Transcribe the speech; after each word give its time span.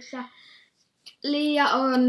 Esittelyssä. 0.00 0.24
Liia 1.22 1.68
on 1.68 2.00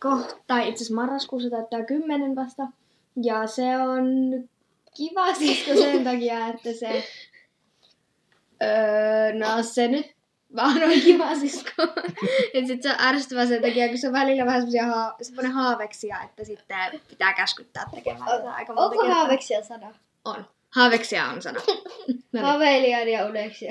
kohta, 0.00 0.58
itse 0.58 0.74
asiassa 0.74 0.94
marraskuussa 0.94 1.50
täyttää 1.50 1.84
kymmenen 1.84 2.36
vasta. 2.36 2.62
Ja 3.22 3.46
se 3.46 3.76
on 3.78 4.04
kiva 4.96 5.34
sisko 5.40 5.74
sen 5.74 6.04
takia, 6.04 6.46
että 6.46 6.72
se... 6.72 7.04
Öö, 8.62 9.32
no 9.32 9.62
se 9.62 9.88
nyt 9.88 10.06
vaan 10.56 10.82
on 10.82 11.00
kiva 11.04 11.34
sisko. 11.34 11.82
ja 12.54 12.66
sit 12.66 12.82
se 12.82 12.90
on 12.90 12.96
ärsyttävä 13.00 13.46
sen 13.46 13.62
takia, 13.62 13.88
kun 13.88 13.98
se 13.98 14.06
on 14.06 14.12
välillä 14.12 14.46
vähän 14.46 14.60
semmosia 14.60 14.86
haa, 14.86 15.16
haaveksia, 15.54 16.22
että 16.22 16.44
sitten 16.44 17.00
pitää 17.08 17.32
käskyttää 17.34 17.84
tekemään 17.94 18.30
tätä 18.38 18.52
aika 18.52 18.72
monta 18.72 18.84
Onko 18.84 19.02
kertaa. 19.02 19.18
haaveksia 19.18 19.64
sana? 19.64 19.94
On. 20.24 20.46
Haaveksia 20.70 21.24
on 21.24 21.42
sana. 21.42 21.60
Haaveilijan 22.42 23.08
ja 23.08 23.26
uneksia. 23.26 23.70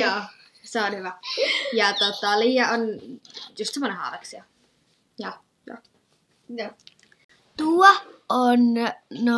Joo, 0.00 0.20
se 0.66 0.82
on 0.82 0.96
hyvä. 0.96 1.18
Ja 1.72 1.94
tota, 1.94 2.38
Liia 2.38 2.68
on 2.68 2.80
just 3.58 3.74
semmoinen 3.74 3.98
haaveksia. 3.98 4.44
Ja, 5.18 5.40
ja. 5.66 5.76
Joo. 6.48 6.70
Tuo 7.56 7.88
on 8.28 8.74
no 9.10 9.34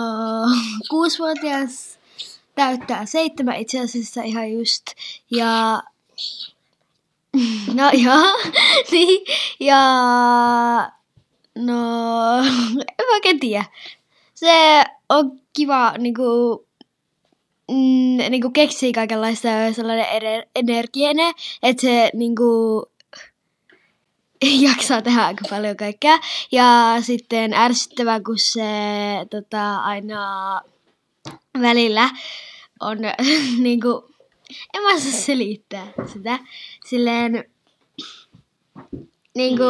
kuusivuotias, 0.91 1.99
täyttää 2.55 3.07
seitsemän 3.07 3.57
itse 3.57 3.81
asiassa 3.81 4.23
ihan 4.23 4.53
just. 4.53 4.85
Ja 5.31 5.83
no 7.75 7.91
joo, 7.93 8.39
niin, 8.91 9.27
ja 9.61 9.81
no 11.55 12.39
en 12.79 13.07
mä 13.07 13.13
oikein 13.13 13.41
tiedä. 13.41 13.65
Se 14.35 14.85
on 15.09 15.41
kiva 15.57 15.95
niinku, 15.99 16.68
mm, 17.71 18.31
niinku 18.31 18.51
keksii 18.51 18.93
kaikenlaista 18.93 19.49
sellainen 19.73 20.07
ener- 20.07 20.49
energiene, 20.55 21.33
että 21.63 21.81
se 21.81 22.11
niinku 22.15 22.85
jaksaa 24.69 25.03
tehdä 25.03 25.25
aika 25.27 25.45
paljon 25.51 25.77
kaikkea. 25.77 26.19
Ja 26.53 26.97
sitten 27.01 27.55
ärsyttävää, 27.55 28.21
kun 28.21 28.39
se 28.39 28.63
tota, 29.31 29.77
aina 29.77 30.61
välillä 31.61 32.11
on 32.81 32.99
niinku, 33.59 34.11
en 34.75 34.83
mä 34.83 35.01
saa 35.01 35.13
selittää 35.13 35.87
sitä. 36.13 36.39
Silleen 36.87 37.45
niinku, 39.35 39.65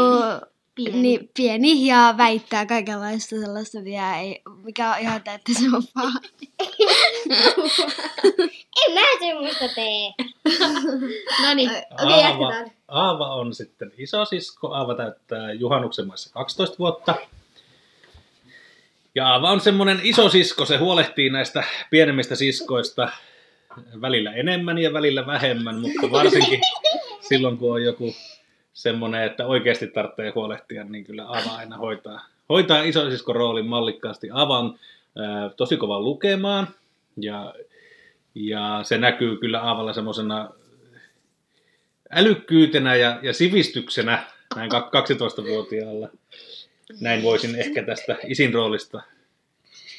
pieni. 0.79 1.03
Niin, 1.03 1.31
pieni 1.37 1.87
ja 1.87 2.15
väittää 2.17 2.67
kaikenlaista 2.67 3.37
sellaista, 3.41 3.81
mikä, 3.81 4.21
ei, 4.21 4.43
mikä 4.63 4.91
on 4.91 4.99
ihan 5.01 5.23
täyttä 5.23 5.53
se 5.53 5.65
on 5.77 5.83
paha. 5.95 6.21
En 8.87 8.95
mä 8.95 9.01
semmoista 9.21 9.65
tee. 9.75 10.13
No 11.43 11.55
niin, 11.55 11.71
okei, 11.71 11.85
Aava, 11.99 12.21
jatketaan. 12.21 12.71
Aava 12.89 13.35
on 13.35 13.55
sitten 13.55 13.93
isosisko. 13.99 14.75
Aava 14.75 14.95
täyttää 14.95 15.53
juhannuksen 15.53 16.07
maissa 16.07 16.33
12 16.33 16.79
vuotta. 16.79 17.15
Ja 19.15 19.29
Aava 19.29 19.51
on 19.51 19.61
semmoinen 19.61 20.01
isosisko, 20.03 20.65
se 20.65 20.77
huolehtii 20.77 21.31
näistä 21.31 21.65
pienemmistä 21.91 22.35
siskoista 22.35 23.09
välillä 24.01 24.33
enemmän 24.33 24.79
ja 24.79 24.93
välillä 24.93 25.27
vähemmän, 25.27 25.81
mutta 25.81 26.11
varsinkin 26.11 26.61
silloin 27.29 27.59
kun 27.59 27.73
on 27.73 27.83
joku 27.83 28.15
semmoinen, 28.79 29.23
että 29.23 29.47
oikeasti 29.47 29.87
tarvitsee 29.87 30.33
huolehtia, 30.35 30.85
niin 30.85 31.05
kyllä 31.05 31.27
Aava 31.27 31.57
aina 31.57 31.77
hoitaa, 31.77 32.27
hoitaa 32.49 32.83
isosiskon 32.83 33.37
roolin 33.37 33.67
mallikkaasti. 33.67 34.31
Aava 34.31 34.59
on 34.59 34.79
ää, 35.19 35.51
tosi 35.57 35.77
kova 35.77 36.01
lukemaan 36.01 36.69
ja, 37.17 37.55
ja 38.35 38.81
se 38.83 38.99
näkyy 38.99 39.37
kyllä 39.37 39.61
Aavalla 39.61 39.93
semmoisena 39.93 40.51
älykkyytenä 42.11 42.97
ja, 42.97 43.19
ja 43.23 43.33
sivistyksenä 43.33 44.25
näin 44.57 44.71
kak- 44.73 45.43
12-vuotiaalla. 45.43 46.09
Näin 47.01 47.23
voisin 47.23 47.55
ehkä 47.55 47.83
tästä 47.83 48.17
isin 48.27 48.55
roolista 48.55 49.03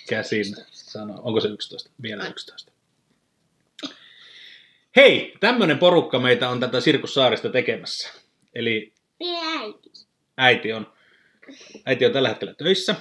käsin 0.10 0.46
sanoa. 0.72 1.20
Onko 1.22 1.42
se 1.42 1.48
11? 1.48 1.90
Vielä 2.02 2.28
11. 2.28 2.72
Hei, 4.96 5.34
tämmöinen 5.40 5.78
porukka 5.78 6.20
meitä 6.20 6.50
on 6.50 6.60
tätä 6.60 6.82
Sirkus 6.82 7.14
Saarista 7.14 7.50
tekemässä. 7.50 8.29
Eli 8.56 8.94
Äiti. 9.22 9.92
äiti 10.38 10.74
on, 10.74 10.94
äiti 11.86 12.06
on 12.06 12.12
tällä 12.12 12.30
hetkellä 12.30 12.54
töissä. 12.54 12.96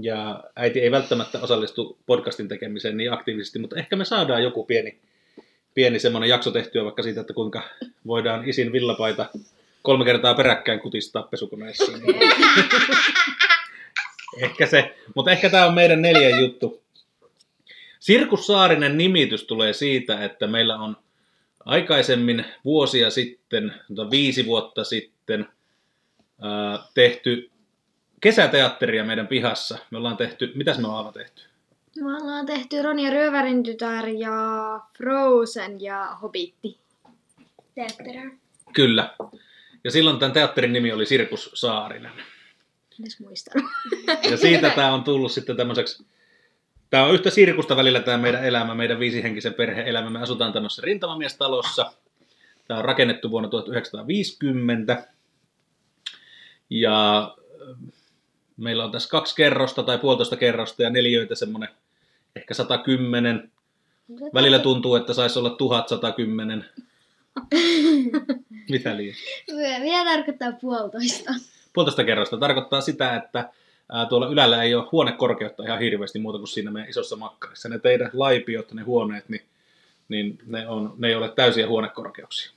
Ja 0.00 0.44
äiti 0.56 0.80
ei 0.80 0.90
välttämättä 0.90 1.38
osallistu 1.40 1.98
podcastin 2.06 2.48
tekemiseen 2.48 2.96
niin 2.96 3.12
aktiivisesti, 3.12 3.58
mutta 3.58 3.76
ehkä 3.76 3.96
me 3.96 4.04
saadaan 4.04 4.42
joku 4.42 4.64
pieni, 4.64 4.98
pieni 5.74 5.98
semmoinen 5.98 6.30
jakso 6.30 6.50
tehtyä 6.50 6.84
vaikka 6.84 7.02
siitä, 7.02 7.20
että 7.20 7.34
kuinka 7.34 7.62
voidaan 8.06 8.48
isin 8.48 8.72
villapaita 8.72 9.30
kolme 9.82 10.04
kertaa 10.04 10.34
peräkkäin 10.34 10.80
kutistaa 10.80 11.22
pesukoneessa. 11.22 11.92
ehkä 14.42 14.66
se, 14.66 14.96
mutta 15.14 15.30
ehkä 15.30 15.50
tämä 15.50 15.66
on 15.66 15.74
meidän 15.74 16.02
neljän 16.02 16.40
juttu. 16.40 16.82
Sirkus 18.00 18.46
Saarinen 18.46 18.98
nimitys 18.98 19.44
tulee 19.44 19.72
siitä, 19.72 20.24
että 20.24 20.46
meillä 20.46 20.76
on 20.76 20.96
aikaisemmin 21.66 22.44
vuosia 22.64 23.10
sitten, 23.10 23.74
viisi 24.10 24.46
vuotta 24.46 24.84
sitten, 24.84 25.48
tehty 26.94 27.50
kesäteatteria 28.20 29.04
meidän 29.04 29.26
pihassa. 29.26 29.78
Me 29.90 29.98
ollaan 29.98 30.16
tehty, 30.16 30.52
mitäs 30.54 30.78
me 30.78 30.88
ollaan 30.88 31.12
tehty? 31.12 31.42
Me 32.00 32.16
ollaan 32.16 32.46
tehty 32.46 32.82
Ronja 32.82 33.10
Ryövärin 33.10 33.62
tytär 33.62 34.08
ja 34.08 34.32
Frozen 34.96 35.80
ja 35.80 36.16
Hobitti. 36.22 36.78
Teatteria. 37.74 38.30
Kyllä. 38.72 39.14
Ja 39.84 39.90
silloin 39.90 40.18
tämän 40.18 40.32
teatterin 40.32 40.72
nimi 40.72 40.92
oli 40.92 41.06
Sirkus 41.06 41.50
Saarinen. 41.54 42.12
Edes 43.00 43.20
muistanut. 43.20 43.70
Ja 44.30 44.36
siitä 44.36 44.70
tämä 44.70 44.94
on 44.94 45.04
tullut 45.04 45.32
sitten 45.32 45.56
tämmöiseksi, 45.56 46.04
tämä 46.96 47.06
on 47.06 47.14
yhtä 47.14 47.30
sirkusta 47.30 47.76
välillä 47.76 48.00
tämä 48.00 48.18
meidän 48.18 48.44
elämä, 48.44 48.74
meidän 48.74 48.98
viisihenkisen 48.98 49.54
perhe-elämä. 49.54 50.10
Me 50.10 50.22
asutaan 50.22 50.52
tämmöisessä 50.52 50.82
rintamamiestalossa. 50.84 51.92
Tämä 52.68 52.78
on 52.78 52.84
rakennettu 52.84 53.30
vuonna 53.30 53.48
1950. 53.48 55.06
Ja 56.70 57.18
äh, 57.20 57.76
meillä 58.56 58.84
on 58.84 58.92
tässä 58.92 59.08
kaksi 59.08 59.36
kerrosta 59.36 59.82
tai 59.82 59.98
puolitoista 59.98 60.36
kerrosta 60.36 60.82
ja 60.82 60.90
neliöitä 60.90 61.34
semmoinen 61.34 61.68
ehkä 62.36 62.54
110. 62.54 63.52
Välillä 64.34 64.58
tuntuu, 64.58 64.94
että 64.94 65.14
saisi 65.14 65.38
olla 65.38 65.50
1110. 65.50 66.64
Mitä 68.70 68.96
liian? 68.96 69.16
Mitä 69.80 70.04
tarkoittaa 70.04 70.52
puolitoista? 70.52 71.32
Puolitoista 71.72 72.04
kerrosta 72.04 72.36
tarkoittaa 72.36 72.80
sitä, 72.80 73.16
että 73.16 73.50
ää, 73.92 74.06
tuolla 74.06 74.28
ylällä 74.28 74.62
ei 74.62 74.74
ole 74.74 74.88
huonekorkeutta 74.92 75.62
ihan 75.62 75.78
hirveästi 75.78 76.18
muuta 76.18 76.38
kuin 76.38 76.48
siinä 76.48 76.70
meidän 76.70 76.90
isossa 76.90 77.16
makkarissa. 77.16 77.68
Ne 77.68 77.78
teidän 77.78 78.10
laipiot, 78.12 78.72
ne 78.72 78.82
huoneet, 78.82 79.28
niin, 79.28 79.42
niin 80.08 80.38
ne, 80.46 80.68
on, 80.68 80.94
ne 80.98 81.08
ei 81.08 81.14
ole 81.14 81.28
täysiä 81.28 81.66
huonekorkeuksia. 81.66 82.52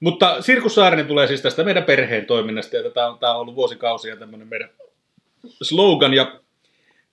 Mutta 0.00 0.42
Sirkus 0.42 0.74
Saarinen 0.74 1.06
tulee 1.06 1.26
siis 1.26 1.40
tästä 1.42 1.64
meidän 1.64 1.84
perheen 1.84 2.26
toiminnasta, 2.26 2.76
ja 2.76 2.90
tämä 2.90 3.06
on, 3.06 3.18
tämä 3.18 3.34
on 3.34 3.40
ollut 3.40 3.54
vuosikausia 3.54 4.16
tämmöinen 4.16 4.48
meidän 4.48 4.70
slogan. 5.62 6.14
Ja 6.14 6.40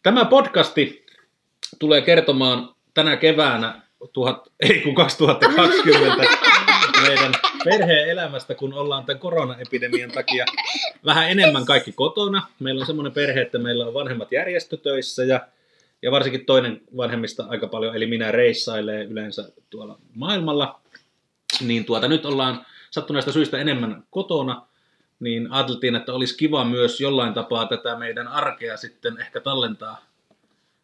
tämä 0.03 0.25
podcasti 0.25 1.05
tulee 1.79 2.02
kertomaan 2.02 2.75
tänä 2.93 3.17
keväänä, 3.17 3.81
tuhat, 4.13 4.47
ei 4.59 4.81
kun 4.81 4.96
2020, 4.96 6.23
meidän 7.01 7.31
perheen 7.63 8.09
elämästä, 8.09 8.55
kun 8.55 8.73
ollaan 8.73 9.05
tämän 9.05 9.19
koronaepidemian 9.19 10.11
takia 10.11 10.45
vähän 11.05 11.29
enemmän 11.29 11.65
kaikki 11.65 11.91
kotona. 11.91 12.47
Meillä 12.59 12.79
on 12.79 12.85
semmoinen 12.85 13.13
perhe, 13.13 13.41
että 13.41 13.57
meillä 13.57 13.85
on 13.85 13.93
vanhemmat 13.93 14.31
järjestötöissä 14.31 15.23
ja, 15.23 15.47
ja 16.01 16.11
varsinkin 16.11 16.45
toinen 16.45 16.81
vanhemmista 16.97 17.45
aika 17.49 17.67
paljon, 17.67 17.95
eli 17.95 18.05
minä 18.05 18.31
reissailee 18.31 19.03
yleensä 19.03 19.51
tuolla 19.69 19.97
maailmalla. 20.15 20.81
Niin 21.61 21.85
tuota, 21.85 22.07
nyt 22.07 22.25
ollaan 22.25 22.65
sattuneista 22.91 23.31
syistä 23.31 23.57
enemmän 23.57 24.03
kotona, 24.09 24.67
niin 25.19 25.51
ajateltiin, 25.51 25.95
että 25.95 26.13
olisi 26.13 26.37
kiva 26.37 26.65
myös 26.65 27.01
jollain 27.01 27.33
tapaa 27.33 27.67
tätä 27.67 27.95
meidän 27.95 28.27
arkea 28.27 28.77
sitten 28.77 29.17
ehkä 29.19 29.39
tallentaa, 29.39 30.05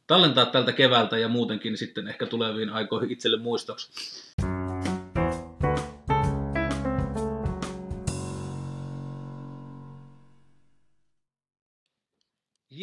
tallentaa 0.08 0.46
tältä 0.46 0.72
keväältä 0.72 1.18
ja 1.18 1.28
muutenkin 1.28 1.78
sitten 1.78 2.08
ehkä 2.08 2.26
tuleviin 2.26 2.70
aikoihin 2.70 3.12
itselle 3.12 3.38
muistoksi. 3.38 3.90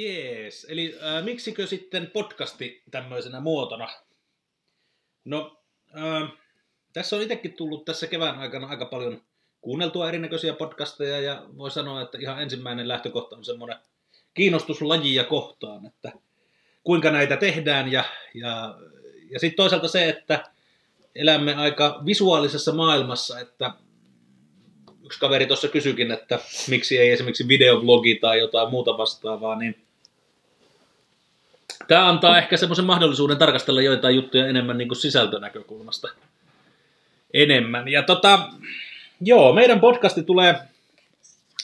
Jees, 0.05 0.67
eli 0.71 0.95
äh, 1.03 1.25
miksikö 1.25 1.67
sitten 1.67 2.11
podcasti 2.11 2.83
tämmöisenä 2.91 3.41
muotona? 3.41 3.89
No, 5.25 5.63
äh, 5.97 6.29
tässä 6.93 7.17
on 7.17 7.23
itsekin 7.23 7.53
tullut 7.53 7.85
tässä 7.85 8.07
kevään 8.07 8.39
aikana 8.39 8.67
aika 8.67 8.87
paljon 8.87 9.23
kuunneltua 9.61 10.09
erinäköisiä 10.09 10.53
podcasteja 10.53 11.21
ja 11.21 11.47
voi 11.59 11.71
sanoa, 11.71 12.03
että 12.03 12.19
ihan 12.21 12.43
ensimmäinen 12.43 12.89
lähtökohta 12.89 13.37
on 13.37 13.45
semmoinen 13.45 13.77
kiinnostus 14.35 14.83
lajia 14.83 15.25
kohtaan, 15.25 15.87
että 15.87 16.13
kuinka 16.85 17.11
näitä 17.11 17.37
tehdään 17.37 17.93
ja, 17.93 18.05
ja, 18.35 18.79
ja 19.31 19.41
sitten 19.41 19.57
toisaalta 19.57 19.89
se, 19.89 20.09
että 20.09 20.45
elämme 21.15 21.55
aika 21.55 22.03
visuaalisessa 22.07 22.73
maailmassa, 22.73 23.41
että 23.41 23.71
yksi 25.05 25.21
kaveri 25.21 25.47
tuossa 25.47 25.69
kysyikin, 25.69 26.11
että 26.11 26.39
miksi 26.69 26.99
ei 26.99 27.11
esimerkiksi 27.11 27.49
videovlogi 27.49 28.15
tai 28.15 28.39
jotain 28.39 28.71
muuta 28.71 28.99
vastaavaa, 28.99 29.59
niin 29.59 29.84
tämä 31.89 32.09
antaa 32.09 32.39
ehkä 32.39 32.57
semmoisen 32.57 32.85
mahdollisuuden 32.85 33.39
tarkastella 33.39 33.83
joitain 33.83 34.17
juttuja 34.17 34.47
enemmän 34.47 34.79
niin 34.79 34.89
kuin 34.89 34.99
sisältönäkökulmasta 34.99 36.09
enemmän. 37.35 37.89
Ja 37.89 38.03
tota, 38.03 38.49
joo, 39.21 39.53
meidän 39.53 39.81
podcasti 39.81 40.23
tulee 40.23 40.55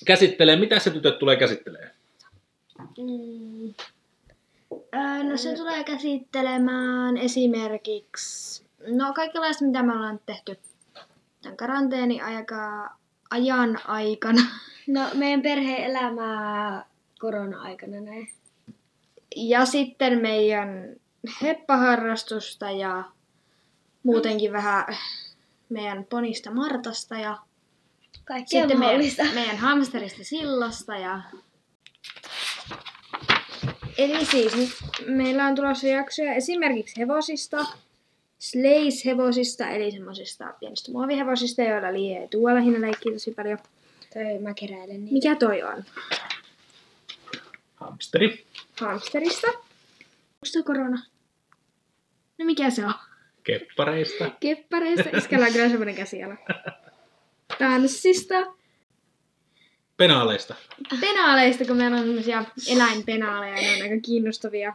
käsittelee, 0.05 0.56
mitä 0.56 0.78
se 0.78 0.90
tytöt 0.90 1.19
tulee 1.19 1.37
käsittelee? 1.37 1.90
Mm. 2.78 3.75
Öö, 4.94 5.22
no 5.22 5.37
se 5.37 5.55
tulee 5.55 5.84
käsittelemään 5.84 7.17
esimerkiksi, 7.17 8.64
no 8.87 9.12
kaikenlaista 9.12 9.64
mitä 9.64 9.82
me 9.82 9.93
ollaan 9.93 10.20
tehty 10.26 10.58
tämän 11.43 11.56
karanteeni 11.56 12.20
aika, 12.20 12.90
ajan 13.31 13.78
aikana. 13.87 14.43
No 14.87 15.00
meidän 15.14 15.43
perheen 15.43 15.84
elämää 15.84 16.84
korona-aikana 17.19 18.00
näin. 18.00 18.28
Ja 19.37 19.65
sitten 19.65 20.21
meidän 20.21 20.97
heppaharrastusta 21.43 22.71
ja 22.71 23.05
muutenkin 24.03 24.53
vähän 24.53 24.85
meidän 25.69 26.05
ponista 26.05 26.50
Martasta 26.50 27.19
ja 27.19 27.38
Kaikkea 28.25 28.61
sitten 28.61 28.79
meidän, 28.79 28.94
mahdollista. 28.94 29.25
meidän 29.35 29.56
hamsterista 29.56 30.25
Sillasta 30.25 30.97
ja... 30.97 31.23
Eli 33.99 34.25
siis 34.25 34.56
nyt 34.56 34.71
meillä 35.06 35.47
on 35.47 35.55
tulossa 35.55 35.87
jaksoja 35.87 36.35
esimerkiksi 36.35 37.00
hevosista, 37.00 37.67
Slays-hevosista, 38.38 39.69
eli 39.69 39.91
semmoisista 39.91 40.55
pienistä 40.61 40.93
muovihevosista, 40.93 41.62
joilla 41.62 41.88
tuolla 42.31 42.55
lähinnä 42.55 42.81
leikkii 42.81 43.12
tosi 43.12 43.31
paljon. 43.31 43.59
Toi 44.15 44.38
mä 44.38 44.55
keräilen 44.55 45.05
niitä. 45.05 45.12
Mikä 45.12 45.37
toi 45.37 45.62
on? 45.62 45.85
Hamsteri. 47.91 48.47
Hamsterista. 48.81 49.47
Onko 49.47 50.49
toi 50.53 50.63
korona? 50.63 51.03
No 52.39 52.45
mikä 52.45 52.71
se 52.71 52.87
on? 52.87 52.95
Keppareista. 53.45 54.31
Keppareista. 54.41 55.17
Iskällä 55.17 55.47
on 55.47 55.53
kyllä 55.53 55.69
semmoinen 55.69 55.95
käsiala. 55.95 56.37
Tanssista. 57.59 58.35
Penaaleista. 59.97 60.55
Penaaleista, 61.01 61.65
kun 61.65 61.77
meillä 61.77 61.97
on 61.97 62.05
semmoisia 62.05 62.45
eläinpenaaleja, 62.69 63.55
ne 63.55 63.77
on 63.77 63.83
aika 63.83 64.01
kiinnostavia. 64.03 64.75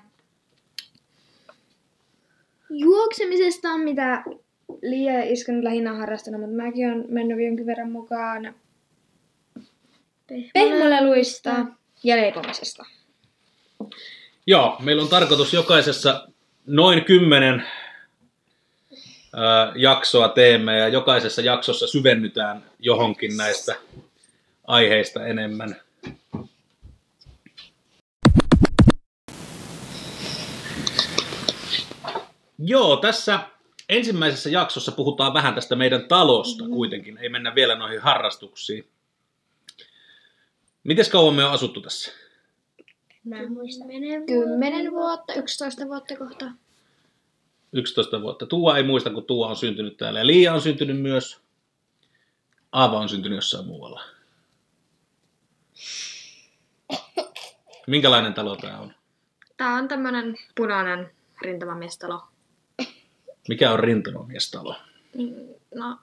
Juoksemisesta 2.69 3.69
on 3.69 3.79
mitä 3.79 4.23
Liia 4.81 5.13
ja 5.13 5.33
Iska 5.33 5.51
nyt 5.51 5.63
lähinnä 5.63 5.91
on 5.91 5.97
harrastanut, 5.97 6.41
mutta 6.41 6.55
mäkin 6.55 6.87
olen 6.87 7.05
mennyt 7.09 7.45
jonkin 7.45 7.65
verran 7.65 7.91
mukaan 7.91 8.55
pehmoleluista 10.53 11.65
ja 12.03 12.15
leipomisesta. 12.15 12.85
Joo, 14.47 14.77
meillä 14.79 15.03
on 15.03 15.09
tarkoitus 15.09 15.53
jokaisessa 15.53 16.27
noin 16.65 17.05
kymmenen 17.05 17.67
ää, 19.35 19.71
jaksoa 19.75 20.29
teemme 20.29 20.77
ja 20.77 20.87
jokaisessa 20.87 21.41
jaksossa 21.41 21.87
syvennytään 21.87 22.63
johonkin 22.79 23.37
näistä 23.37 23.75
aiheista 24.67 25.25
enemmän. 25.27 25.75
Joo, 32.59 32.97
tässä 32.97 33.39
ensimmäisessä 33.89 34.49
jaksossa 34.49 34.91
puhutaan 34.91 35.33
vähän 35.33 35.55
tästä 35.55 35.75
meidän 35.75 36.07
talosta 36.07 36.63
kuitenkin. 36.63 37.17
Ei 37.17 37.29
mennä 37.29 37.55
vielä 37.55 37.75
noihin 37.75 38.01
harrastuksiin. 38.01 38.87
Miten 40.83 41.05
kauan 41.11 41.33
me 41.33 41.45
on 41.45 41.51
asuttu 41.51 41.81
tässä? 41.81 42.24
Mä 43.25 43.39
en 43.39 43.51
muista. 43.53 43.85
Kymmenen 44.27 44.91
vuotta, 44.91 45.33
11 45.33 45.85
vuotta 45.85 46.15
kohta. 46.17 46.51
11 47.73 48.21
vuotta. 48.21 48.45
Tuua 48.45 48.77
ei 48.77 48.83
muista, 48.83 49.09
kun 49.09 49.23
Tuua 49.23 49.47
on 49.47 49.55
syntynyt 49.55 49.97
täällä. 49.97 50.19
Ja 50.19 50.27
Liia 50.27 50.53
on 50.53 50.61
syntynyt 50.61 51.01
myös. 51.01 51.41
Aava 52.71 52.99
on 52.99 53.09
syntynyt 53.09 53.35
jossain 53.35 53.65
muualla. 53.65 54.01
Minkälainen 57.87 58.33
talo 58.33 58.55
tämä 58.55 58.79
on? 58.79 58.93
Tää 59.57 59.73
on 59.73 59.87
tämmönen 59.87 60.35
punainen 60.55 61.11
rintamamiestalo. 61.41 62.21
Mikä 63.49 63.71
on 63.71 63.79
rintamamiestalo? 63.79 64.75
No, 65.75 65.97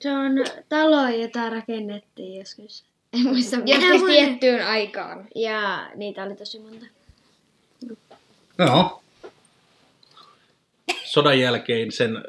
Se 0.00 0.12
on 0.12 0.32
talo, 0.68 1.08
jota 1.08 1.50
rakennettiin 1.50 2.38
joskus. 2.38 2.89
En 3.12 3.22
muista. 3.22 3.56
joskus 3.66 4.08
tiettyyn 4.08 4.66
aikaan. 4.66 5.28
Ja 5.34 5.90
niitä 5.94 6.22
oli 6.22 6.34
tosi 6.34 6.58
monta. 6.58 6.86
Joo. 8.58 9.02
Sodan 11.04 11.40
jälkeen 11.40 11.92
sen 11.92 12.16
äh, 12.16 12.22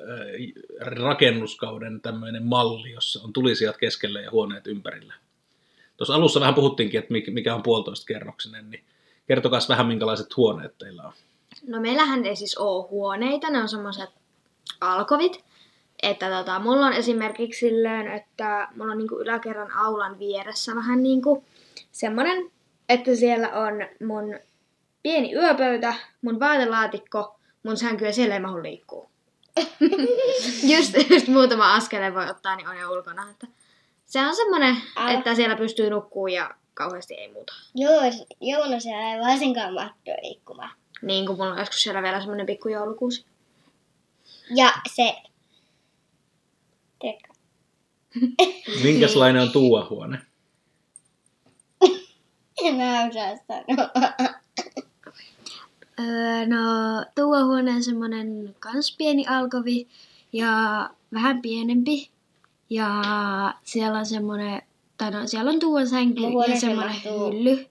rakennuskauden 0.80 2.02
tämmöinen 2.02 2.44
malli, 2.44 2.92
jossa 2.92 3.22
on 3.24 3.34
tulisijat 3.34 3.78
keskellä 3.78 4.22
ja 4.22 4.32
huoneet 4.32 4.68
ympärillä. 4.68 5.14
Tuossa 5.98 6.16
alussa 6.16 6.40
vähän 6.40 6.56
puhuttiinkin, 6.56 7.00
että 7.00 7.14
mik- 7.14 7.32
mikä 7.32 7.56
on 7.56 7.64
puolitoista 7.64 8.06
kerroksinen, 8.06 8.72
niin 8.72 8.84
kertokaa 9.28 9.60
vähän 9.70 9.88
minkälaiset 9.88 10.38
huoneet 10.38 10.78
teillä 10.78 11.04
on. 11.04 11.14
No 11.68 11.82
meillähän 11.82 12.26
ei 12.26 12.36
siis 12.36 12.58
ole 12.58 12.88
huoneita, 12.90 13.50
ne 13.50 13.60
on 13.60 13.70
semmoiset 13.70 14.10
alkovit. 14.82 15.44
Että 16.02 16.30
tota, 16.30 16.60
mulla 16.60 16.86
on 16.86 16.94
esimerkiksi 16.94 17.60
silleen, 17.60 18.08
että 18.08 18.68
mulla 18.76 18.92
on 18.92 18.98
niinku 18.98 19.20
yläkerran 19.20 19.72
aulan 19.72 20.20
vieressä 20.20 20.76
vähän 20.76 21.04
niinku 21.04 21.44
semmonen, 21.92 22.52
että 22.90 23.16
siellä 23.16 23.50
on 23.50 23.74
mun 24.08 24.40
pieni 25.04 25.34
yöpöytä, 25.34 25.94
mun 26.22 26.40
vaatelaatikko, 26.40 27.40
mun 27.64 27.78
sänky 27.78 28.06
ja 28.06 28.14
siellä 28.14 28.36
ei 28.36 28.42
mahdu 28.42 28.64
liikkuu. 28.64 29.10
just, 30.76 31.10
just 31.10 31.28
muutama 31.28 31.74
askeleen 31.74 32.16
voi 32.16 32.30
ottaa, 32.30 32.56
niin 32.56 32.68
on 32.68 32.78
jo 32.78 32.92
ulkona. 32.92 33.30
Että 33.32 33.48
se 34.06 34.20
on 34.20 34.36
semmonen, 34.36 34.78
Älä. 34.96 35.12
että 35.12 35.36
siellä 35.36 35.56
pystyy 35.56 35.90
nukkuu 35.90 36.28
ja 36.28 36.56
kauheasti 36.74 37.14
ei 37.14 37.34
muuta. 37.34 37.54
Joo, 37.76 38.02
Joona 38.42 38.80
siellä 38.80 39.14
ei 39.14 39.20
varsinkaan 39.20 39.74
mahtuu 39.74 40.14
liikkumaan. 40.22 40.72
Niin 41.02 41.26
kuin 41.26 41.38
mulla 41.38 41.52
on 41.52 41.60
joskus 41.60 41.84
siellä 41.84 42.04
vielä 42.04 42.20
semmonen 42.20 42.46
pikku 42.46 42.70
joulukuusi. 42.70 43.26
Ja 44.56 44.72
se... 44.94 45.16
Teka. 47.02 47.34
Minkälainen 48.84 49.42
on 49.42 49.52
Tuua-huone? 49.58 50.18
En 52.64 52.76
mä 52.76 53.08
osaa 53.10 53.38
sanoa. 53.48 53.90
Öö, 56.00 56.46
no, 56.48 56.66
tuo 57.16 57.46
huone 57.46 57.72
on 57.72 57.84
semmonen 57.84 58.56
kans 58.60 58.96
pieni 58.98 59.28
alkovi 59.28 59.88
ja 60.34 60.50
vähän 61.14 61.42
pienempi. 61.42 62.10
Ja 62.70 63.02
siellä 63.64 64.00
on 64.00 64.06
semmonen, 64.06 64.62
tai 64.98 65.12
no 65.12 65.28
siellä 65.28 65.52
on 65.52 65.60
tuon 65.60 65.88
sänky 65.90 66.22
Mun 66.22 66.44
ja 66.50 66.60
semmonen 66.60 66.92
mahtuu- 66.92 67.32
hylly. 67.32 67.66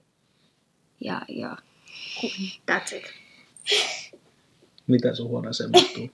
Ja, 1.01 1.21
ja. 1.27 1.57
That's 2.71 2.95
it. 2.95 3.03
Mitä 4.87 5.15
sun 5.15 5.27
huoneeseen 5.27 5.71
mahtuu? 5.71 6.09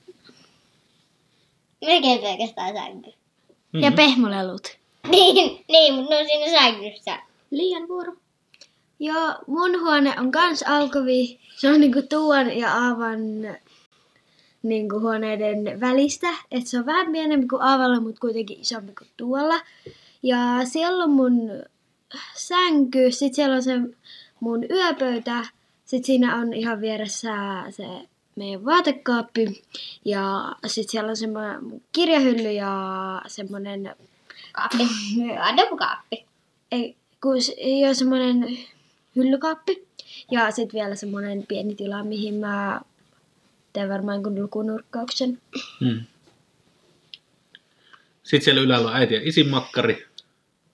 Melkein 1.86 2.22
pelkästään 2.22 2.74
sänky. 2.76 3.10
Mm. 3.74 3.80
ja 3.80 3.92
pehmolelut. 3.92 4.68
Niin, 5.12 5.66
niin 5.70 5.94
mutta 5.94 6.10
ne 6.16 6.20
on 6.20 6.26
siinä 6.28 6.60
sängyssä. 6.60 7.20
Liian 7.52 7.88
vuoro. 7.88 8.14
Joo, 9.00 9.36
mun 9.48 9.82
huone 9.82 10.20
on 10.20 10.32
kans 10.32 10.64
alkovi. 10.64 11.40
Se 11.56 11.70
on 11.70 11.80
niinku 11.80 12.02
tuon 12.10 12.58
ja 12.58 12.74
aavan 12.74 13.20
niinku 14.64 15.00
huoneiden 15.00 15.80
välistä. 15.80 16.28
Et 16.52 16.68
se 16.68 16.80
on 16.80 16.86
vähän 16.86 17.12
pienempi 17.12 17.48
kuin 17.48 17.62
aavalla, 17.62 18.00
mutta 18.00 18.22
kuitenkin 18.22 18.62
isompi 18.62 18.94
kuin 18.98 19.10
tuolla. 19.18 19.60
Ja 20.24 20.38
siellä 20.64 21.04
on 21.04 21.10
mun 21.10 21.52
sänky, 22.36 23.12
sit 23.12 23.34
siellä 23.34 23.56
on 23.56 23.64
se 23.64 23.74
mun 24.40 24.66
yöpöytä. 24.70 25.46
Sit 25.86 26.06
siinä 26.06 26.36
on 26.36 26.54
ihan 26.54 26.82
vieressä 26.82 27.34
se 27.70 27.88
meidän 28.38 28.66
vaatekaappi. 28.66 29.64
Ja 30.06 30.56
sit 30.68 30.90
siellä 30.90 31.10
on 31.10 31.18
semmoinen 31.18 31.82
kirjahylly 31.92 32.52
ja 32.52 33.22
semmonen 33.28 33.96
Kaappi. 34.52 34.84
Adopukaappi. 35.40 36.26
ei, 36.72 36.96
kun 37.22 37.42
se 37.42 37.54
ei 37.58 37.86
ole 37.86 37.94
semmoinen 37.94 38.58
hyllykaappi. 39.16 39.88
Ja 40.32 40.52
sitten 40.52 40.80
vielä 40.80 40.96
semmoinen 40.96 41.46
pieni 41.48 41.76
tila, 41.76 42.04
mihin 42.04 42.34
mä 42.34 42.82
teen 43.74 43.90
varmaan 43.90 44.24
kun 44.24 44.42
lukunurkkauksen. 44.42 45.42
Mm. 45.80 46.02
Sitten 48.24 48.42
siellä 48.46 48.62
ylällä 48.62 48.88
on 48.90 48.96
äiti 48.96 49.14
ja 49.14 49.22
isin 49.24 49.50
makkari. 49.50 50.08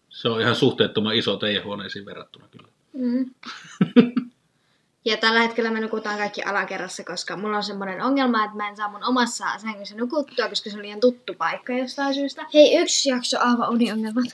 Se 0.10 0.30
on 0.30 0.42
ihan 0.42 0.56
suhteettoman 0.56 1.16
iso 1.16 1.38
teidän 1.38 1.64
huoneisiin 1.64 2.06
verrattuna 2.06 2.48
kyllä. 2.52 2.68
Mm. 2.94 3.34
Ja 5.06 5.18
tällä 5.18 5.42
hetkellä 5.42 5.72
me 5.72 5.80
nukutaan 5.80 6.18
kaikki 6.18 6.44
alakerrassa, 6.44 7.04
koska 7.04 7.38
mulla 7.38 7.58
on 7.58 7.64
semmoinen 7.64 8.02
ongelma, 8.02 8.46
että 8.46 8.58
mä 8.58 8.70
en 8.70 8.76
saa 8.78 8.90
mun 8.92 9.04
omassa 9.04 9.46
sängyssä 9.58 9.96
nukuttua, 9.96 10.50
koska 10.50 10.70
se 10.70 10.76
on 10.78 10.82
liian 10.84 11.00
tuttu 11.00 11.34
paikka 11.34 11.74
jostain 11.74 12.14
syystä. 12.14 12.46
Hei, 12.54 12.78
yksi 12.78 13.10
jakso 13.10 13.40
aivan 13.40 13.70
uniongelmat. 13.70 14.26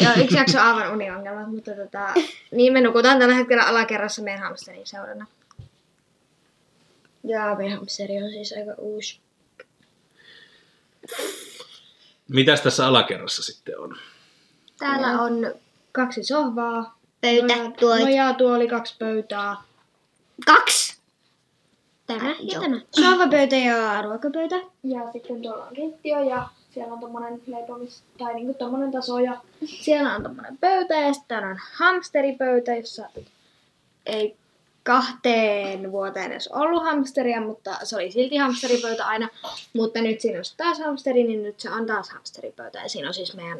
Ja 0.00 0.14
yksi 0.14 0.36
jakso 0.36 0.60
aivan 0.60 0.92
uniongelmat, 0.92 1.50
mutta 1.50 1.70
tota, 1.74 2.14
niin 2.50 2.72
me 2.72 2.80
nukutaan 2.80 3.18
tällä 3.18 3.34
hetkellä 3.34 3.62
alakerrassa 3.62 4.22
meidän 4.22 4.42
hamsterin 4.42 4.86
seurana. 4.86 5.26
Ja 7.24 7.54
meidän 7.58 7.78
hamsteri 7.78 8.22
on 8.22 8.30
siis 8.30 8.54
aika 8.58 8.74
uusi. 8.78 9.20
Mitäs 12.28 12.60
tässä 12.60 12.86
alakerrassa 12.86 13.42
sitten 13.42 13.78
on? 13.78 13.96
Täällä 14.78 15.22
on 15.22 15.54
kaksi 15.92 16.24
sohvaa, 16.24 16.98
Pöytä, 17.20 17.46
noja- 17.56 17.70
tuolit. 17.80 18.02
nojatuoli, 18.04 18.68
kaksi 18.68 18.94
pöytää, 18.98 19.56
Kaksi. 20.46 20.96
Tämä 22.06 22.30
ja 22.30 22.36
Joo. 22.40 22.62
tämä. 22.62 22.80
Sohvapöytä 22.90 23.56
ja 23.56 24.02
ruokapöytä. 24.02 24.56
Ja 24.84 25.12
sitten 25.12 25.42
tuolla 25.42 25.64
on 25.64 25.74
keittiö 25.74 26.20
ja 26.20 26.48
siellä 26.70 26.92
on 26.92 27.00
tommonen 27.00 27.42
leipomis, 27.46 28.02
tai 28.18 28.34
niinku 28.34 28.54
tommonen 28.54 28.92
taso 28.92 29.18
ja 29.18 29.40
siellä 29.66 30.14
on 30.14 30.22
tommonen 30.22 30.58
pöytä 30.58 30.94
ja 30.94 31.12
sitten 31.12 31.44
on 31.44 31.58
hamsteripöytä, 31.72 32.74
jossa 32.74 33.08
ei 34.06 34.36
kahteen 34.82 35.92
vuoteen 35.92 36.32
edes 36.32 36.48
ollut 36.48 36.82
hamsteria, 36.82 37.40
mutta 37.40 37.78
se 37.82 37.96
oli 37.96 38.12
silti 38.12 38.36
hamsteripöytä 38.36 39.06
aina. 39.06 39.28
Mutta 39.72 40.00
nyt 40.00 40.20
siinä 40.20 40.38
on 40.38 40.44
taas 40.56 40.78
hamsteri, 40.78 41.24
niin 41.24 41.42
nyt 41.42 41.60
se 41.60 41.70
on 41.70 41.86
taas 41.86 42.10
hamsteripöytä 42.10 42.78
ja 42.78 42.88
siinä 42.88 43.08
on 43.08 43.14
siis 43.14 43.34
meidän 43.34 43.58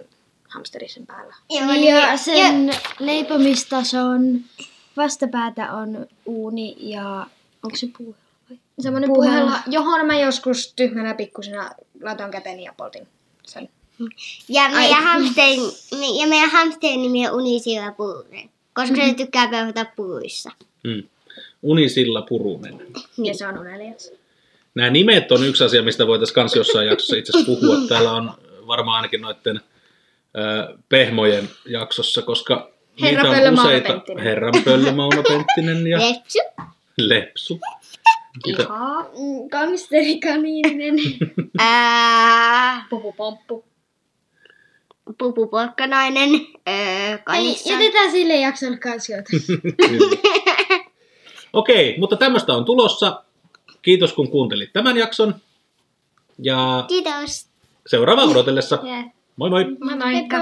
hamsteri 0.49 0.89
sen 0.89 1.07
päällä. 1.07 1.35
Joo, 1.51 1.67
niin, 1.67 1.97
ja 1.97 2.17
sen 2.17 2.71
leipomistason 2.99 4.41
vastapäätä 4.97 5.73
on 5.73 6.07
uuni 6.27 6.77
ja 6.79 7.27
onko 7.63 7.77
se 7.77 7.89
puu? 7.99 8.17
Semmoinen 8.81 9.11
Puuhella. 9.11 9.41
puhella, 9.41 9.59
johon 9.67 10.07
mä 10.07 10.21
joskus 10.21 10.73
tyhmänä 10.77 11.15
pikkusena 11.15 11.71
laitoin 12.03 12.31
käteni 12.31 12.65
ja 12.65 12.73
poltin 12.77 13.09
sen. 13.47 13.69
ja, 14.49 14.69
meidän 14.69 15.03
hamsterin, 15.03 15.61
ja 16.21 16.27
meidän 16.27 16.51
hamsterin 16.51 17.03
nimi 17.03 17.29
on 17.29 17.35
Unisilla 17.35 17.93
Puunen, 17.93 18.51
koska 18.73 18.97
se 18.97 19.15
tykkää 19.15 19.49
peuhata 19.49 19.87
puuissa. 19.97 20.51
Hmm. 20.89 21.03
Unisilla 21.63 22.23
Purunen. 22.23 22.87
Ja 23.25 23.35
se 23.35 23.47
on 23.47 23.59
unelias. 23.59 24.13
Nämä 24.75 24.91
nimet 24.91 25.33
on 25.33 25.47
yksi 25.47 25.65
asia, 25.65 25.83
mistä 25.83 26.07
voitaisiin 26.07 26.35
kans 26.35 26.57
jossain 26.57 26.89
jaksossa 26.89 27.17
itse 27.17 27.31
asiassa 27.31 27.53
puhua. 27.53 27.77
Täällä 27.89 28.13
on 28.13 28.33
varmaan 28.67 28.97
ainakin 28.97 29.21
noiden 29.21 29.61
ö, 30.37 30.77
pehmojen 30.89 31.49
jaksossa, 31.67 32.23
koska 32.23 32.71
Herra 33.01 33.23
Pöllö, 33.23 33.51
Mauno. 33.51 33.81
Penttinen. 33.81 34.25
Herran 34.25 34.53
Pöllö, 34.65 34.93
Mauno 34.93 35.23
Penttinen 35.23 35.87
ja 35.87 35.99
Lepsy. 35.99 36.39
Lepsu. 36.99 37.61
Niitä, 38.47 38.63
Ihaa. 38.63 39.07
Kamsterikaniininen. 39.51 40.95
Ää, 41.59 42.87
Pupu 42.91 43.13
pomppu. 43.13 43.65
pupuporkkanainen. 45.19 46.31
Öö, 46.69 47.19
kanissa. 47.25 47.73
jätetään 47.73 48.11
sille 48.11 48.37
jaksolle 48.37 48.77
kansioita. 48.79 49.31
Okei, 51.53 51.99
mutta 51.99 52.17
tämmöistä 52.17 52.55
on 52.55 52.65
tulossa. 52.65 53.23
Kiitos 53.83 54.13
kun 54.13 54.31
kuuntelit 54.31 54.73
tämän 54.73 54.97
jakson. 54.97 55.35
Ja 56.39 56.85
Kiitos. 56.89 57.49
seuraava 57.87 58.23
odotellessa. 58.23 58.79
Yeah. 58.85 59.05
Moi 59.37 59.51
moi! 59.51 59.65
Moi 59.81 59.97
moi. 59.97 60.15
Heippa. 60.15 60.37